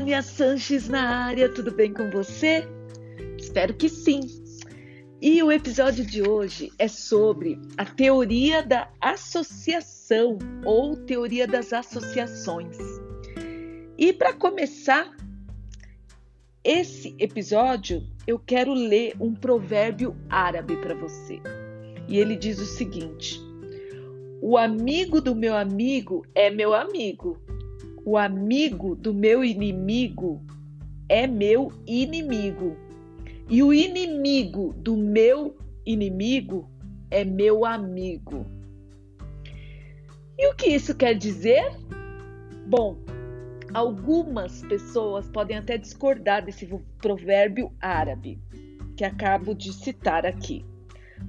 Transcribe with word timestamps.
Tânia 0.00 0.22
Sanches 0.22 0.88
na 0.88 1.26
área, 1.26 1.46
tudo 1.46 1.70
bem 1.70 1.92
com 1.92 2.08
você? 2.10 2.66
Espero 3.36 3.74
que 3.74 3.86
sim. 3.86 4.20
E 5.20 5.42
o 5.42 5.52
episódio 5.52 6.06
de 6.06 6.26
hoje 6.26 6.72
é 6.78 6.88
sobre 6.88 7.60
a 7.76 7.84
teoria 7.84 8.62
da 8.62 8.90
associação 8.98 10.38
ou 10.64 10.96
teoria 10.96 11.46
das 11.46 11.74
associações. 11.74 12.78
E 13.98 14.10
para 14.10 14.32
começar 14.32 15.14
esse 16.64 17.14
episódio, 17.18 18.02
eu 18.26 18.38
quero 18.38 18.72
ler 18.72 19.14
um 19.20 19.34
provérbio 19.34 20.16
árabe 20.30 20.78
para 20.78 20.94
você. 20.94 21.42
E 22.08 22.16
ele 22.16 22.36
diz 22.36 22.58
o 22.58 22.64
seguinte: 22.64 23.38
O 24.40 24.56
amigo 24.56 25.20
do 25.20 25.36
meu 25.36 25.54
amigo 25.54 26.24
é 26.34 26.48
meu 26.48 26.72
amigo, 26.72 27.38
o 28.04 28.16
amigo 28.16 28.94
do 28.94 29.12
meu 29.12 29.44
inimigo 29.44 30.42
é 31.08 31.26
meu 31.26 31.72
inimigo. 31.86 32.76
E 33.48 33.62
o 33.62 33.72
inimigo 33.72 34.72
do 34.78 34.96
meu 34.96 35.56
inimigo 35.84 36.70
é 37.10 37.24
meu 37.24 37.64
amigo. 37.64 38.46
E 40.38 40.48
o 40.48 40.54
que 40.54 40.68
isso 40.68 40.94
quer 40.94 41.14
dizer? 41.14 41.64
Bom, 42.66 42.96
algumas 43.74 44.62
pessoas 44.62 45.28
podem 45.28 45.58
até 45.58 45.76
discordar 45.76 46.44
desse 46.44 46.66
provérbio 46.98 47.72
árabe 47.80 48.40
que 48.96 49.04
acabo 49.04 49.54
de 49.54 49.72
citar 49.72 50.24
aqui. 50.24 50.64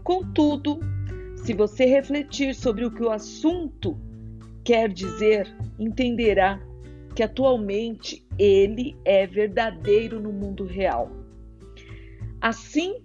Contudo, 0.04 0.80
se 1.36 1.54
você 1.54 1.86
refletir 1.86 2.54
sobre 2.54 2.86
o 2.86 2.92
que 2.92 3.04
o 3.04 3.10
assunto 3.10 4.00
quer 4.64 4.90
dizer, 4.90 5.48
entenderá 5.80 6.60
que 7.16 7.24
atualmente 7.24 8.26
ele 8.38 8.96
é 9.04 9.28
verdadeiro 9.28 10.20
no 10.20 10.32
mundo 10.32 10.66
real. 10.66 11.12
Assim, 12.40 13.04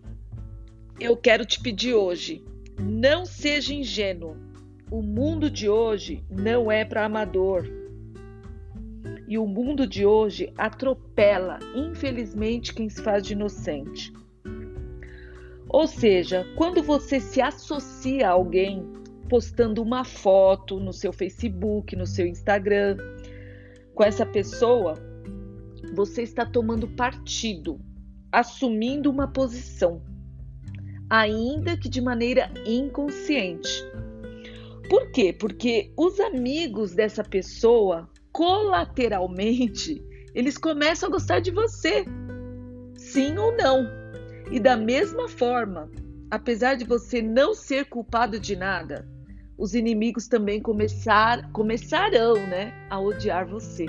eu 0.98 1.16
quero 1.16 1.44
te 1.44 1.60
pedir 1.60 1.94
hoje, 1.94 2.44
não 2.80 3.26
seja 3.26 3.74
ingênuo. 3.74 4.36
O 4.90 5.02
mundo 5.02 5.50
de 5.50 5.68
hoje 5.68 6.24
não 6.30 6.70
é 6.70 6.84
para 6.84 7.04
amador. 7.04 7.66
E 9.28 9.36
o 9.36 9.46
mundo 9.46 9.86
de 9.86 10.06
hoje 10.06 10.52
atropela, 10.56 11.58
infelizmente, 11.74 12.72
quem 12.72 12.88
se 12.88 13.02
faz 13.02 13.24
de 13.24 13.32
inocente. 13.32 14.12
Ou 15.68 15.86
seja, 15.86 16.46
quando 16.56 16.82
você 16.82 17.18
se 17.18 17.40
associa 17.40 18.28
a 18.28 18.32
alguém 18.32 18.86
postando 19.26 19.82
uma 19.82 20.04
foto 20.04 20.78
no 20.80 20.92
seu 20.92 21.12
Facebook, 21.12 21.94
no 21.96 22.06
seu 22.06 22.26
Instagram, 22.26 22.96
com 23.94 24.04
essa 24.04 24.26
pessoa, 24.26 24.94
você 25.94 26.22
está 26.22 26.44
tomando 26.44 26.88
partido, 26.88 27.80
assumindo 28.30 29.10
uma 29.10 29.28
posição, 29.28 30.02
ainda 31.08 31.76
que 31.76 31.88
de 31.88 32.00
maneira 32.00 32.50
inconsciente. 32.66 33.84
Por 34.88 35.10
quê? 35.10 35.32
Porque 35.32 35.92
os 35.96 36.20
amigos 36.20 36.94
dessa 36.94 37.24
pessoa, 37.24 38.08
colateralmente, 38.32 40.02
eles 40.34 40.58
começam 40.58 41.08
a 41.08 41.12
gostar 41.12 41.40
de 41.40 41.50
você, 41.50 42.04
sim 42.94 43.36
ou 43.38 43.56
não. 43.56 43.86
E 44.52 44.60
da 44.60 44.76
mesma 44.76 45.28
forma, 45.28 45.90
apesar 46.30 46.74
de 46.74 46.84
você 46.84 47.22
não 47.22 47.54
ser 47.54 47.86
culpado 47.86 48.38
de 48.38 48.54
nada, 48.54 49.08
os 49.58 49.74
inimigos 49.74 50.28
também 50.28 50.60
começar, 50.60 51.50
começarão 51.52 52.34
né, 52.34 52.72
a 52.90 53.00
odiar 53.00 53.46
você. 53.46 53.86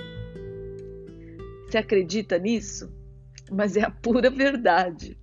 Você 1.67 1.77
acredita 1.77 2.37
nisso? 2.37 2.91
Mas 3.51 3.75
é 3.75 3.83
a 3.83 3.91
pura 3.91 4.29
verdade. 4.29 5.17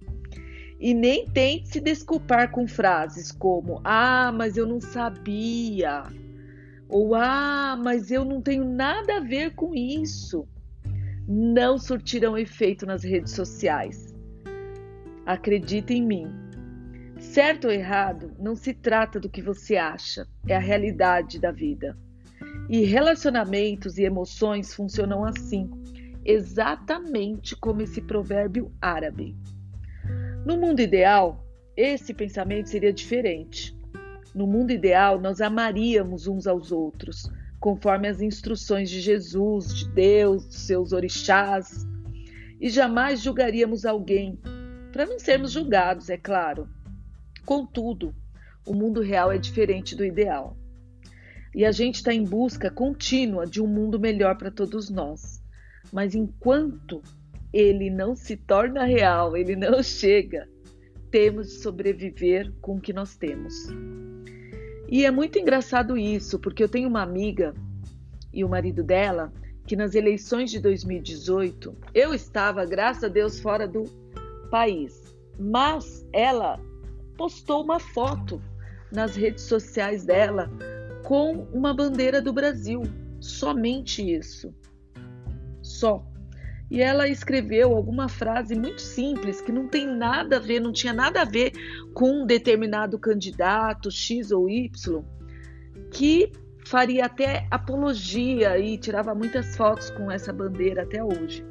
E 0.79 0.93
nem 0.93 1.27
tente 1.27 1.69
se 1.69 1.81
desculpar 1.81 2.51
com 2.51 2.69
frases 2.69 3.33
como: 3.33 3.81
Ah, 3.85 4.31
mas 4.35 4.57
eu 4.57 4.67
não 4.67 4.81
sabia. 4.81 6.03
Ou 6.89 7.15
Ah, 7.15 7.79
mas 7.83 8.11
eu 8.11 8.25
não 8.25 8.43
tenho 8.43 8.65
nada 8.65 9.17
a 9.17 9.21
ver 9.21 9.55
com 9.55 9.75
isso. 9.75 10.47
Não 11.27 11.79
surtirão 11.79 12.37
efeito 12.37 12.85
nas 12.85 13.03
redes 13.03 13.33
sociais. 13.33 14.15
Acredita 15.25 15.95
em 15.95 16.07
mim, 16.07 16.31
Certo 17.19 17.67
ou 17.67 17.73
errado, 17.73 18.33
não 18.39 18.55
se 18.57 18.75
trata 18.75 19.21
do 19.21 19.29
que 19.29 19.41
você 19.41 19.77
acha, 19.77 20.27
é 20.47 20.57
a 20.57 20.61
realidade 20.61 21.39
da 21.39 21.51
vida. 21.51 21.97
E 22.69 22.85
relacionamentos 22.85 23.99
e 23.99 24.03
emoções 24.03 24.75
funcionam 24.75 25.25
assim, 25.25 25.71
exatamente 26.25 27.55
como 27.57 27.83
esse 27.83 28.01
provérbio 28.01 28.73
árabe. 28.81 29.37
No 30.45 30.57
mundo 30.57 30.81
ideal, 30.81 31.45
esse 31.77 32.13
pensamento 32.15 32.69
seria 32.69 32.93
diferente. 32.93 33.77
No 34.35 34.47
mundo 34.47 34.73
ideal, 34.73 35.21
nós 35.21 35.41
amaríamos 35.41 36.27
uns 36.27 36.47
aos 36.47 36.73
outros, 36.73 37.31
conforme 37.61 38.09
as 38.09 38.21
instruções 38.21 38.91
de 38.91 39.01
Jesus, 39.01 39.75
de 39.75 39.89
Deus, 39.91 40.45
dos 40.47 40.67
seus 40.67 40.93
orixás, 40.93 41.87
e 42.61 42.69
jamais 42.69 43.23
julgaríamos 43.23 43.85
alguém, 43.85 44.39
para 44.93 45.07
não 45.07 45.19
sermos 45.19 45.53
julgados, 45.53 46.09
é 46.09 46.17
claro. 46.17 46.69
Contudo, 47.45 48.15
o 48.67 48.75
mundo 48.75 49.01
real 49.01 49.31
é 49.31 49.39
diferente 49.39 49.95
do 49.95 50.05
ideal. 50.05 50.57
E 51.55 51.65
a 51.65 51.71
gente 51.71 51.97
está 51.97 52.13
em 52.13 52.25
busca 52.25 52.71
contínua 52.71 53.47
de 53.47 53.63
um 53.63 53.67
mundo 53.67 54.01
melhor 54.01 54.37
para 54.37 54.51
todos 54.51 54.91
nós. 54.91 55.43
Mas 55.93 56.15
enquanto 56.15 57.03
ele 57.53 57.91
não 57.91 58.17
se 58.17 58.37
torna 58.37 58.85
real, 58.85 59.37
ele 59.37 59.55
não 59.55 59.81
chega, 59.85 60.49
temos 61.11 61.49
de 61.49 61.55
sobreviver 61.55 62.53
com 62.61 62.77
o 62.77 62.81
que 62.81 62.93
nós 62.93 63.15
temos. 63.17 63.55
E 64.89 65.05
é 65.05 65.11
muito 65.11 65.39
engraçado 65.39 65.97
isso, 65.97 66.39
porque 66.39 66.63
eu 66.63 66.69
tenho 66.69 66.89
uma 66.89 67.03
amiga 67.03 67.55
e 68.33 68.45
o 68.45 68.49
marido 68.49 68.83
dela 68.83 69.33
que 69.67 69.77
nas 69.77 69.95
eleições 69.95 70.51
de 70.51 70.61
2018 70.61 71.75
eu 71.95 72.13
estava, 72.13 72.65
graças 72.67 73.05
a 73.05 73.09
Deus, 73.09 73.41
fora 73.41 73.67
do 73.67 73.85
país. 74.51 75.03
Mas 75.39 76.07
ela 76.13 76.61
postou 77.17 77.63
uma 77.63 77.79
foto 77.79 78.43
nas 78.91 79.17
redes 79.17 79.45
sociais 79.45 80.05
dela 80.05 80.51
com 81.05 81.47
uma 81.53 81.75
bandeira 81.75 82.21
do 82.21 82.33
Brasil. 82.33 82.83
Somente 83.21 84.03
isso. 84.03 84.55
Só. 85.63 86.05
E 86.71 86.81
ela 86.81 87.07
escreveu 87.09 87.75
alguma 87.75 88.09
frase 88.09 88.55
muito 88.55 88.81
simples 88.81 89.41
que 89.41 89.53
não 89.53 89.69
tem 89.69 89.87
nada 89.87 90.37
a 90.37 90.41
ver, 90.41 90.61
não 90.61 90.73
tinha 90.73 90.93
nada 90.93 91.23
a 91.23 91.25
ver 91.25 91.53
com 91.93 92.23
um 92.23 92.27
determinado 92.27 92.99
candidato 92.99 93.91
X 93.91 94.31
ou 94.31 94.49
Y, 94.49 95.05
que 95.93 96.33
faria 96.67 97.05
até 97.05 97.47
apologia 97.51 98.59
e 98.59 98.79
tirava 98.79 99.15
muitas 99.15 99.57
fotos 99.57 99.91
com 99.91 100.11
essa 100.11 100.33
bandeira 100.33 100.83
até 100.83 101.05
hoje. 101.05 101.47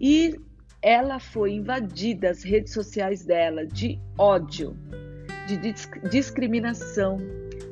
E 0.00 0.40
ela 0.82 1.18
foi 1.18 1.52
invadida 1.52 2.30
as 2.30 2.42
redes 2.42 2.72
sociais 2.72 3.24
dela 3.24 3.66
de 3.66 4.00
ódio, 4.16 4.76
de 5.46 5.74
discriminação 6.08 7.18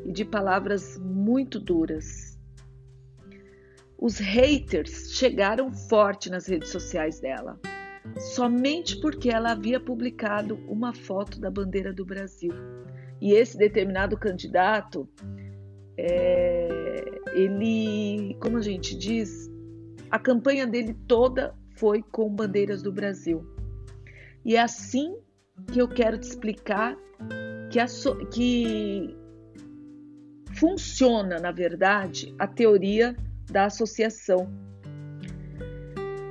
e 0.04 0.12
de 0.12 0.24
palavras 0.24 0.98
muito 0.98 1.58
duras. 1.58 2.38
Os 3.98 4.18
haters 4.18 5.12
chegaram 5.12 5.72
forte 5.72 6.30
nas 6.30 6.46
redes 6.46 6.68
sociais 6.70 7.18
dela, 7.18 7.58
somente 8.34 9.00
porque 9.00 9.30
ela 9.30 9.52
havia 9.52 9.80
publicado 9.80 10.56
uma 10.68 10.92
foto 10.92 11.40
da 11.40 11.50
bandeira 11.50 11.92
do 11.92 12.04
Brasil. 12.04 12.52
E 13.20 13.32
esse 13.32 13.56
determinado 13.56 14.16
candidato, 14.16 15.08
é, 15.96 17.04
ele, 17.32 18.36
como 18.40 18.58
a 18.58 18.62
gente 18.62 18.96
diz, 18.96 19.50
a 20.10 20.18
campanha 20.18 20.66
dele 20.66 20.94
toda 21.08 21.54
foi 21.78 22.02
com 22.02 22.28
bandeiras 22.28 22.82
do 22.82 22.92
Brasil. 22.92 23.46
E 24.44 24.56
é 24.56 24.60
assim 24.60 25.16
que 25.72 25.80
eu 25.80 25.88
quero 25.88 26.18
te 26.18 26.24
explicar 26.24 26.96
que, 27.70 27.78
a, 27.78 27.86
que 28.32 29.16
funciona, 30.54 31.38
na 31.38 31.52
verdade, 31.52 32.34
a 32.38 32.46
teoria 32.46 33.16
da 33.50 33.66
associação. 33.66 34.48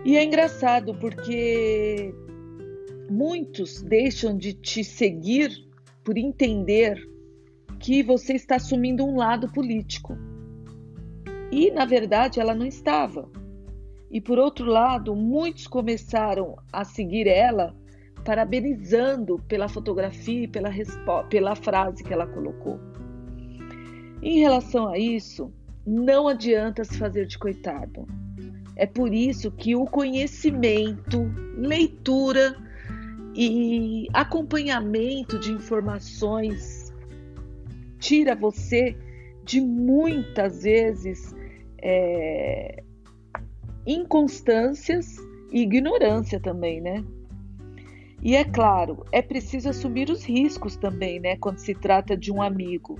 E 0.06 0.16
é 0.16 0.24
engraçado 0.24 0.94
porque 0.96 2.14
muitos 3.10 3.82
deixam 3.82 4.38
de 4.38 4.54
te 4.54 4.84
seguir 4.84 5.52
por 6.04 6.18
entender 6.18 6.98
que 7.80 8.02
você 8.04 8.34
está 8.34 8.56
assumindo 8.56 9.06
um 9.06 9.18
lado 9.18 9.52
político. 9.52 10.18
E, 11.52 11.72
na 11.72 11.86
verdade, 11.86 12.40
ela 12.40 12.56
não 12.56 12.66
estava. 12.66 13.30
E 14.10 14.22
por 14.22 14.40
outro 14.40 14.66
lado, 14.66 15.16
muitos 15.16 15.68
começaram 15.68 16.58
a 16.72 16.84
seguir 16.84 17.28
ela, 17.28 17.76
parabenizando 18.24 19.40
pela 19.48 19.68
fotografia 19.68 20.44
e 20.44 20.48
pela, 20.48 20.72
pela 21.30 21.56
frase 21.56 22.04
que 22.04 22.14
ela 22.14 22.28
colocou. 22.28 22.80
Em 24.22 24.40
relação 24.40 24.88
a 24.88 24.98
isso, 24.98 25.52
não 25.86 26.28
adianta 26.28 26.84
se 26.84 26.98
fazer 26.98 27.26
de 27.26 27.38
coitado. 27.38 28.08
É 28.76 28.86
por 28.86 29.14
isso 29.14 29.52
que 29.52 29.76
o 29.76 29.86
conhecimento, 29.86 31.32
leitura 31.58 32.56
e 33.34 34.08
acompanhamento 34.14 35.40
de 35.40 35.52
informações 35.52 36.94
tira 38.00 38.36
você 38.36 38.96
de 39.44 39.62
muitas 39.62 40.64
vezes 40.64 41.36
é, 41.82 42.84
inconstâncias 43.88 45.18
e 45.52 45.62
ignorância 45.62 46.40
também, 46.40 46.82
né? 46.82 47.04
E 48.22 48.36
é 48.36 48.44
claro, 48.44 49.06
é 49.12 49.22
preciso 49.22 49.70
assumir 49.70 50.10
os 50.10 50.26
riscos 50.26 50.76
também, 50.76 51.20
né, 51.20 51.38
quando 51.38 51.60
se 51.60 51.74
trata 51.74 52.18
de 52.18 52.32
um 52.32 52.42
amigo. 52.42 53.00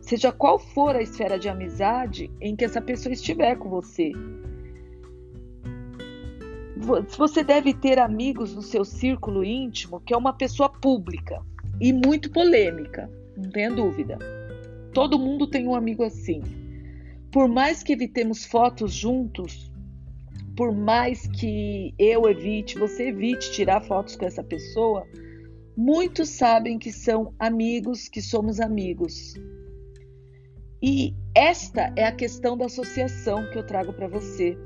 Seja 0.00 0.32
qual 0.32 0.58
for 0.58 0.96
a 0.96 1.02
esfera 1.02 1.38
de 1.38 1.48
amizade 1.48 2.30
em 2.40 2.54
que 2.56 2.64
essa 2.64 2.80
pessoa 2.80 3.12
estiver 3.12 3.56
com 3.56 3.68
você. 3.68 4.12
Você 7.16 7.42
deve 7.42 7.74
ter 7.74 7.98
amigos 7.98 8.54
no 8.54 8.62
seu 8.62 8.84
círculo 8.84 9.44
íntimo 9.44 10.00
que 10.00 10.14
é 10.14 10.16
uma 10.16 10.32
pessoa 10.32 10.68
pública 10.68 11.42
e 11.80 11.92
muito 11.92 12.30
polêmica, 12.30 13.10
não 13.36 13.50
tenha 13.50 13.70
dúvida. 13.70 14.18
Todo 14.92 15.18
mundo 15.18 15.46
tem 15.46 15.66
um 15.66 15.74
amigo 15.74 16.04
assim. 16.04 16.42
Por 17.30 17.48
mais 17.48 17.82
que 17.82 17.92
evitemos 17.92 18.44
fotos 18.44 18.92
juntos, 18.92 19.72
por 20.56 20.72
mais 20.72 21.26
que 21.26 21.94
eu 21.98 22.28
evite, 22.28 22.78
você 22.78 23.08
evite 23.08 23.50
tirar 23.50 23.80
fotos 23.80 24.14
com 24.14 24.24
essa 24.24 24.42
pessoa, 24.42 25.06
muitos 25.76 26.28
sabem 26.28 26.78
que 26.78 26.92
são 26.92 27.34
amigos, 27.38 28.08
que 28.08 28.22
somos 28.22 28.60
amigos. 28.60 29.34
E 30.80 31.14
esta 31.34 31.92
é 31.96 32.04
a 32.04 32.12
questão 32.12 32.56
da 32.56 32.66
associação 32.66 33.50
que 33.50 33.58
eu 33.58 33.66
trago 33.66 33.92
para 33.92 34.06
você. 34.06 34.56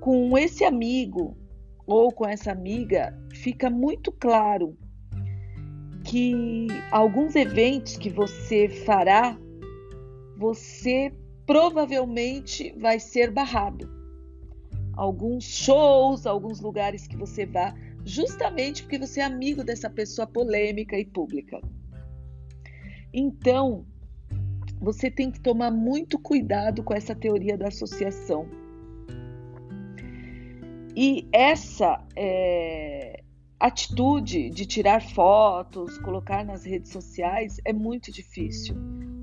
Com 0.00 0.38
esse 0.38 0.64
amigo 0.64 1.36
ou 1.86 2.10
com 2.10 2.26
essa 2.26 2.52
amiga, 2.52 3.14
fica 3.34 3.68
muito 3.68 4.10
claro 4.12 4.76
que 6.04 6.66
alguns 6.90 7.36
eventos 7.36 7.96
que 7.98 8.08
você 8.08 8.68
fará, 8.68 9.38
você 10.38 11.12
provavelmente 11.44 12.72
vai 12.78 12.98
ser 12.98 13.30
barrado 13.30 13.99
alguns 15.00 15.44
shows, 15.44 16.26
alguns 16.26 16.60
lugares 16.60 17.06
que 17.06 17.16
você 17.16 17.46
vá, 17.46 17.74
justamente 18.04 18.82
porque 18.82 18.98
você 18.98 19.20
é 19.20 19.24
amigo 19.24 19.64
dessa 19.64 19.88
pessoa 19.88 20.26
polêmica 20.26 20.98
e 20.98 21.06
pública. 21.06 21.58
Então, 23.10 23.86
você 24.78 25.10
tem 25.10 25.30
que 25.30 25.40
tomar 25.40 25.70
muito 25.70 26.18
cuidado 26.18 26.82
com 26.82 26.92
essa 26.92 27.14
teoria 27.14 27.56
da 27.56 27.68
associação. 27.68 28.46
E 30.94 31.26
essa 31.32 32.04
é, 32.14 33.22
atitude 33.58 34.50
de 34.50 34.66
tirar 34.66 35.00
fotos, 35.00 35.96
colocar 35.96 36.44
nas 36.44 36.66
redes 36.66 36.92
sociais 36.92 37.58
é 37.64 37.72
muito 37.72 38.12
difícil 38.12 38.76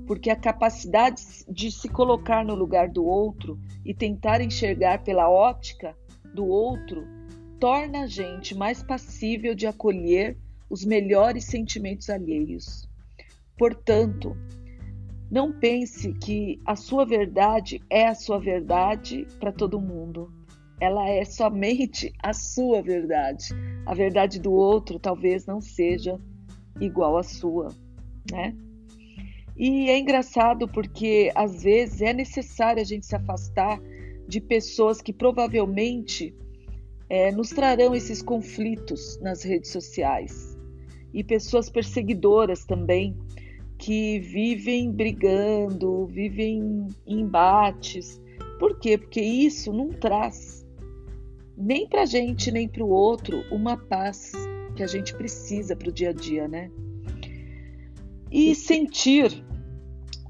porque 0.08 0.30
a 0.30 0.36
capacidade 0.36 1.22
de 1.46 1.70
se 1.70 1.86
colocar 1.86 2.42
no 2.42 2.54
lugar 2.54 2.88
do 2.88 3.04
outro 3.04 3.60
e 3.84 3.92
tentar 3.92 4.40
enxergar 4.40 5.04
pela 5.04 5.28
ótica 5.28 5.94
do 6.34 6.46
outro 6.46 7.06
torna 7.60 8.04
a 8.04 8.06
gente 8.06 8.54
mais 8.54 8.82
passível 8.82 9.54
de 9.54 9.66
acolher 9.66 10.38
os 10.70 10.82
melhores 10.82 11.44
sentimentos 11.44 12.08
alheios. 12.08 12.88
Portanto, 13.58 14.34
não 15.30 15.52
pense 15.52 16.14
que 16.14 16.58
a 16.64 16.74
sua 16.74 17.04
verdade 17.04 17.82
é 17.90 18.06
a 18.06 18.14
sua 18.14 18.40
verdade 18.40 19.26
para 19.38 19.52
todo 19.52 19.78
mundo. 19.78 20.32
Ela 20.80 21.06
é 21.10 21.22
somente 21.26 22.14
a 22.22 22.32
sua 22.32 22.80
verdade. 22.80 23.48
A 23.84 23.92
verdade 23.92 24.40
do 24.40 24.52
outro 24.52 24.98
talvez 24.98 25.44
não 25.44 25.60
seja 25.60 26.18
igual 26.80 27.18
à 27.18 27.22
sua, 27.22 27.68
né? 28.30 28.56
E 29.58 29.90
é 29.90 29.98
engraçado 29.98 30.68
porque 30.68 31.32
às 31.34 31.64
vezes 31.64 32.00
é 32.00 32.12
necessário 32.12 32.80
a 32.80 32.84
gente 32.84 33.04
se 33.06 33.16
afastar 33.16 33.80
de 34.28 34.40
pessoas 34.40 35.02
que 35.02 35.12
provavelmente 35.12 36.32
é, 37.10 37.32
nos 37.32 37.50
trarão 37.50 37.94
esses 37.94 38.22
conflitos 38.22 39.18
nas 39.20 39.42
redes 39.42 39.72
sociais 39.72 40.56
e 41.12 41.24
pessoas 41.24 41.68
perseguidoras 41.68 42.64
também 42.64 43.16
que 43.78 44.20
vivem 44.20 44.92
brigando, 44.92 46.06
vivem 46.06 46.88
em 47.06 47.20
embates. 47.20 48.20
Por 48.58 48.78
quê? 48.78 48.98
Porque 48.98 49.20
isso 49.20 49.72
não 49.72 49.88
traz 49.88 50.66
nem 51.56 51.88
para 51.88 52.06
gente 52.06 52.52
nem 52.52 52.68
para 52.68 52.84
o 52.84 52.88
outro 52.88 53.42
uma 53.50 53.76
paz 53.76 54.30
que 54.76 54.82
a 54.82 54.86
gente 54.86 55.12
precisa 55.16 55.74
para 55.74 55.88
o 55.88 55.92
dia 55.92 56.10
a 56.10 56.12
dia, 56.12 56.46
né? 56.46 56.70
E 58.30 58.54
sentir 58.54 59.44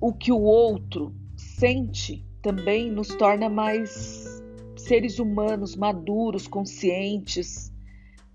o 0.00 0.12
que 0.12 0.31
o 0.31 0.41
outro 0.41 1.12
sente 1.37 2.25
também 2.41 2.91
nos 2.91 3.09
torna 3.09 3.49
mais 3.49 4.43
seres 4.77 5.19
humanos 5.19 5.77
maduros, 5.77 6.47
conscientes 6.47 7.73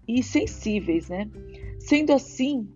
e 0.07 0.21
sensíveis, 0.21 1.09
né? 1.09 1.29
Sendo 1.79 2.11
assim, 2.13 2.67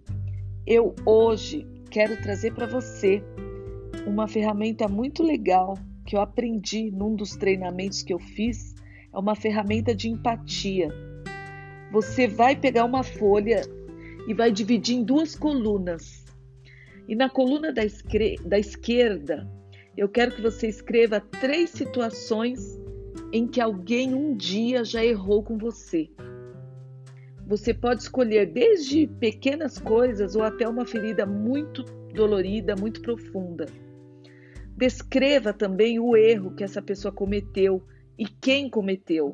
eu 0.65 0.95
hoje 1.05 1.67
quero 1.89 2.21
trazer 2.21 2.53
para 2.53 2.65
você 2.65 3.21
uma 4.05 4.27
ferramenta 4.27 4.87
muito 4.87 5.21
legal 5.21 5.77
que 6.05 6.15
eu 6.15 6.21
aprendi 6.21 6.89
num 6.89 7.15
dos 7.15 7.35
treinamentos 7.35 8.01
que 8.01 8.13
eu 8.13 8.19
fiz, 8.19 8.73
é 9.13 9.17
uma 9.19 9.35
ferramenta 9.35 9.93
de 9.93 10.09
empatia. 10.09 10.89
Você 11.91 12.27
vai 12.27 12.55
pegar 12.55 12.85
uma 12.85 13.03
folha 13.03 13.61
e 14.25 14.33
vai 14.33 14.51
dividir 14.51 14.95
em 14.95 15.03
duas 15.03 15.35
colunas. 15.35 16.16
E 17.07 17.15
na 17.15 17.29
coluna 17.29 17.71
da, 17.71 17.81
da 18.45 18.59
esquerda, 18.59 19.49
eu 19.95 20.09
quero 20.09 20.35
que 20.35 20.41
você 20.41 20.67
escreva 20.67 21.19
três 21.19 21.69
situações 21.69 22.79
em 23.31 23.47
que 23.47 23.61
alguém 23.61 24.13
um 24.13 24.35
dia 24.35 24.83
já 24.83 25.03
errou 25.03 25.41
com 25.41 25.57
você. 25.57 26.09
Você 27.47 27.73
pode 27.73 28.01
escolher 28.01 28.47
desde 28.47 29.07
pequenas 29.07 29.79
coisas 29.79 30.35
ou 30.35 30.43
até 30.43 30.67
uma 30.67 30.85
ferida 30.85 31.25
muito 31.25 31.83
dolorida, 32.13 32.75
muito 32.75 33.01
profunda. 33.01 33.65
Descreva 34.75 35.53
também 35.53 35.97
o 35.97 36.15
erro 36.15 36.53
que 36.53 36.63
essa 36.63 36.81
pessoa 36.81 37.11
cometeu 37.11 37.81
e 38.19 38.25
quem 38.25 38.69
cometeu. 38.69 39.33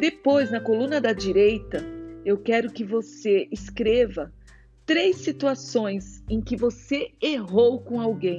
Depois, 0.00 0.50
na 0.50 0.60
coluna 0.60 1.00
da 1.00 1.12
direita, 1.12 1.84
eu 2.24 2.38
quero 2.38 2.72
que 2.72 2.84
você 2.84 3.48
escreva 3.52 4.32
três 4.88 5.16
situações 5.16 6.24
em 6.30 6.40
que 6.40 6.56
você 6.56 7.10
errou 7.20 7.78
com 7.78 8.00
alguém. 8.00 8.38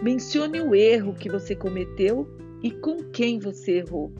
Mencione 0.00 0.60
o 0.60 0.72
erro 0.72 1.14
que 1.14 1.28
você 1.28 1.56
cometeu 1.56 2.28
e 2.62 2.70
com 2.70 3.10
quem 3.10 3.40
você 3.40 3.78
errou. 3.78 4.14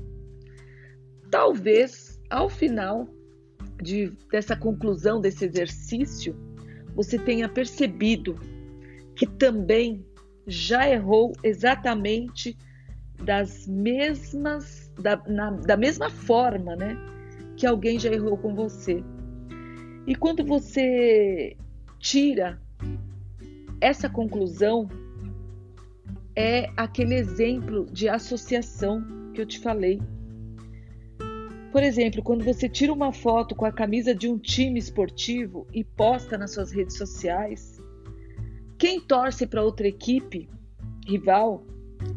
Talvez, 1.31 2.21
ao 2.29 2.51
final 2.51 3.09
de, 3.81 4.13
dessa 4.33 4.57
conclusão 4.57 5.21
desse 5.21 5.45
exercício, 5.45 6.35
você 6.97 7.17
tenha 7.17 7.49
percebido 7.49 8.35
que 9.15 9.25
também 9.25 10.05
já 10.45 10.91
errou 10.91 11.33
exatamente 11.45 12.59
das 13.23 13.69
mesmas 13.69 14.93
da, 14.99 15.17
na, 15.29 15.53
da 15.53 15.77
mesma 15.77 16.11
forma, 16.11 16.75
né, 16.75 16.97
que 17.57 17.65
alguém 17.65 17.97
já 17.97 18.11
errou 18.11 18.37
com 18.37 18.57
você. 18.57 19.05
E 20.09 20.15
quando 20.15 20.43
você 20.43 21.55
tira 21.99 22.59
essa 23.79 24.09
conclusão, 24.09 24.89
é 26.35 26.71
aquele 26.79 27.15
exemplo 27.15 27.85
de 27.93 28.09
associação 28.09 29.05
que 29.35 29.41
eu 29.43 29.45
te 29.45 29.59
falei. 29.59 30.01
Por 31.71 31.83
exemplo, 31.83 32.23
quando 32.23 32.43
você 32.43 32.71
tira 32.71 32.91
uma 32.91 33.13
foto 33.13 33.55
com 33.55 33.67
a 33.67 33.71
camisa 33.71 34.15
de 34.15 34.27
um 34.27 34.39
time 34.39 34.79
esportivo 34.79 35.67
e 35.75 35.85
posta 35.85 36.39
nas 36.39 36.53
suas 36.53 36.73
redes 36.73 36.97
sociais, 36.97 37.79
quem 38.79 39.03
torce 39.03 39.47
para 39.47 39.63
outra 39.63 39.87
equipe 39.87 40.49
rival 41.07 41.67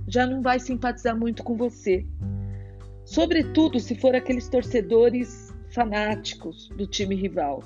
já 0.07 0.25
não 0.25 0.41
vai 0.41 0.61
simpatizar 0.61 1.19
muito 1.19 1.43
com 1.43 1.57
você. 1.57 2.05
Sobretudo 3.03 3.81
se 3.81 3.95
for 3.95 4.15
aqueles 4.15 4.47
torcedores 4.47 5.53
fanáticos 5.73 6.69
do 6.69 6.87
time 6.87 7.15
rival. 7.15 7.61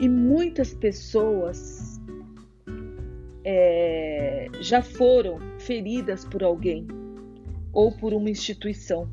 E 0.00 0.08
muitas 0.08 0.72
pessoas 0.74 2.00
é, 3.44 4.46
já 4.60 4.82
foram 4.82 5.38
feridas 5.58 6.24
por 6.24 6.42
alguém 6.42 6.86
ou 7.72 7.90
por 7.90 8.12
uma 8.12 8.30
instituição. 8.30 9.08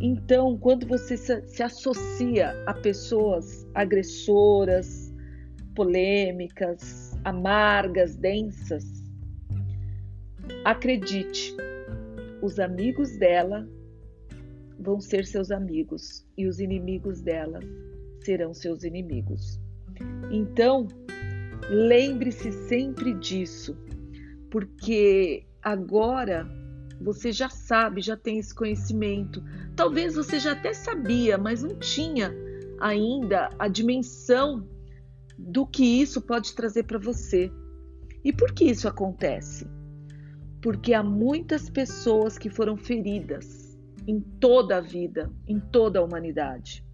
Então, 0.00 0.56
quando 0.58 0.86
você 0.86 1.16
se 1.16 1.62
associa 1.62 2.52
a 2.66 2.72
pessoas 2.72 3.68
agressoras, 3.74 5.14
polêmicas, 5.74 7.12
amargas, 7.24 8.16
densas, 8.16 8.84
acredite, 10.64 11.54
os 12.42 12.58
amigos 12.58 13.16
dela 13.18 13.68
vão 14.78 15.00
ser 15.00 15.26
seus 15.26 15.50
amigos 15.50 16.26
e 16.36 16.46
os 16.46 16.58
inimigos 16.58 17.20
dela 17.20 17.60
serão 18.24 18.54
seus 18.54 18.84
inimigos. 18.84 19.60
Então, 20.30 20.86
lembre-se 21.68 22.52
sempre 22.68 23.14
disso, 23.14 23.76
porque 24.50 25.46
agora 25.62 26.46
você 27.00 27.32
já 27.32 27.48
sabe, 27.48 28.02
já 28.02 28.16
tem 28.16 28.38
esse 28.38 28.54
conhecimento. 28.54 29.42
Talvez 29.74 30.14
você 30.14 30.38
já 30.38 30.52
até 30.52 30.72
sabia, 30.74 31.38
mas 31.38 31.62
não 31.62 31.78
tinha 31.78 32.34
ainda 32.78 33.50
a 33.58 33.68
dimensão 33.68 34.68
do 35.38 35.66
que 35.66 35.84
isso 35.84 36.20
pode 36.20 36.54
trazer 36.54 36.84
para 36.84 36.98
você. 36.98 37.50
E 38.22 38.32
por 38.32 38.52
que 38.52 38.64
isso 38.64 38.86
acontece? 38.86 39.66
Porque 40.60 40.92
há 40.92 41.02
muitas 41.02 41.70
pessoas 41.70 42.36
que 42.36 42.50
foram 42.50 42.76
feridas 42.76 43.78
em 44.06 44.20
toda 44.20 44.76
a 44.76 44.80
vida, 44.80 45.32
em 45.48 45.58
toda 45.58 45.98
a 45.98 46.02
humanidade. 46.02 46.84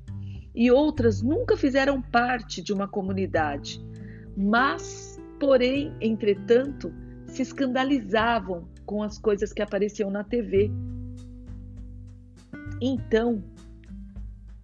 E 0.56 0.70
outras 0.70 1.20
nunca 1.20 1.54
fizeram 1.54 2.00
parte 2.00 2.62
de 2.62 2.72
uma 2.72 2.88
comunidade, 2.88 3.78
mas, 4.34 5.20
porém, 5.38 5.94
entretanto, 6.00 6.90
se 7.26 7.42
escandalizavam 7.42 8.66
com 8.86 9.02
as 9.02 9.18
coisas 9.18 9.52
que 9.52 9.60
apareciam 9.60 10.10
na 10.10 10.24
TV. 10.24 10.70
Então, 12.80 13.44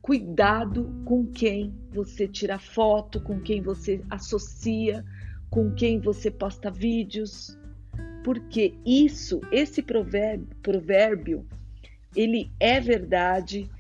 cuidado 0.01 0.91
com 1.05 1.27
quem 1.27 1.75
você 1.93 2.27
tira 2.27 2.59
foto, 2.59 3.21
com 3.21 3.39
quem 3.41 3.61
você 3.61 4.03
associa, 4.09 5.05
com 5.51 5.75
quem 5.75 6.01
você 6.01 6.31
posta 6.31 6.71
vídeos, 6.71 7.59
porque 8.25 8.75
isso, 8.87 9.41
esse 9.51 9.83
provérbio, 9.83 10.49
provérbio 10.63 11.47
ele 12.17 12.51
é 12.59 12.81
verdade 12.81 13.71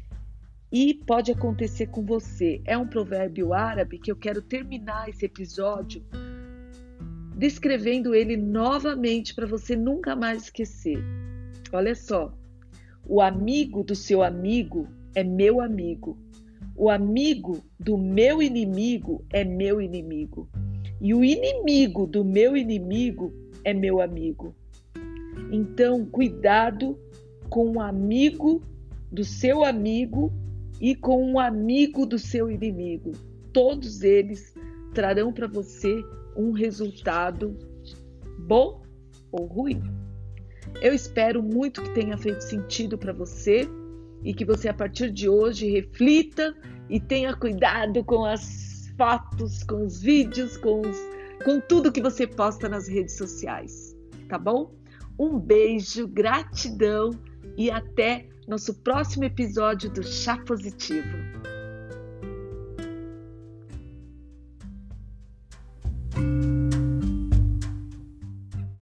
e 0.72 0.94
pode 0.94 1.30
acontecer 1.30 1.88
com 1.88 2.02
você. 2.02 2.62
É 2.64 2.78
um 2.78 2.86
provérbio 2.86 3.52
árabe 3.52 3.98
que 3.98 4.10
eu 4.10 4.16
quero 4.16 4.40
terminar 4.40 5.08
esse 5.10 5.26
episódio 5.26 6.02
descrevendo 7.36 8.14
ele 8.14 8.36
novamente 8.36 9.34
para 9.34 9.46
você 9.46 9.76
nunca 9.76 10.16
mais 10.16 10.44
esquecer. 10.44 10.98
Olha 11.72 11.94
só. 11.94 12.32
O 13.04 13.20
amigo 13.20 13.82
do 13.82 13.94
seu 13.94 14.22
amigo 14.22 14.88
é 15.14 15.22
meu 15.24 15.60
amigo. 15.60 16.16
O 16.76 16.88
amigo 16.88 17.60
do 17.78 17.98
meu 17.98 18.40
inimigo 18.40 19.24
é 19.30 19.44
meu 19.44 19.80
inimigo. 19.80 20.48
E 21.00 21.12
o 21.12 21.24
inimigo 21.24 22.06
do 22.06 22.24
meu 22.24 22.56
inimigo 22.56 23.32
é 23.64 23.74
meu 23.74 24.00
amigo. 24.00 24.54
Então, 25.50 26.06
cuidado 26.06 26.96
com 27.50 27.72
o 27.72 27.80
amigo 27.80 28.62
do 29.10 29.24
seu 29.24 29.64
amigo 29.64 30.32
e 30.82 30.96
com 30.96 31.32
o 31.32 31.38
amigo 31.38 32.04
do 32.04 32.18
seu 32.18 32.50
inimigo. 32.50 33.12
Todos 33.52 34.02
eles 34.02 34.52
trarão 34.92 35.32
para 35.32 35.46
você 35.46 36.04
um 36.36 36.50
resultado 36.50 37.56
bom 38.40 38.82
ou 39.30 39.46
ruim. 39.46 39.80
Eu 40.80 40.92
espero 40.92 41.40
muito 41.40 41.82
que 41.82 41.94
tenha 41.94 42.18
feito 42.18 42.40
sentido 42.40 42.98
para 42.98 43.12
você 43.12 43.68
e 44.24 44.34
que 44.34 44.44
você 44.44 44.68
a 44.68 44.74
partir 44.74 45.12
de 45.12 45.28
hoje 45.28 45.70
reflita 45.70 46.52
e 46.88 46.98
tenha 46.98 47.36
cuidado 47.36 48.02
com 48.04 48.24
as 48.24 48.92
fotos, 48.96 49.62
com 49.62 49.86
os 49.86 50.02
vídeos, 50.02 50.56
com, 50.56 50.80
os, 50.80 50.96
com 51.44 51.60
tudo 51.60 51.92
que 51.92 52.02
você 52.02 52.26
posta 52.26 52.68
nas 52.68 52.88
redes 52.88 53.16
sociais, 53.16 53.96
tá 54.28 54.36
bom? 54.36 54.74
Um 55.18 55.38
beijo, 55.38 56.08
gratidão 56.08 57.10
e 57.56 57.70
até 57.70 58.26
nosso 58.46 58.74
próximo 58.74 59.24
episódio 59.24 59.90
do 59.90 60.02
Chá 60.02 60.36
Positivo. 60.38 61.32
thank 66.14 66.44
you 66.44 66.51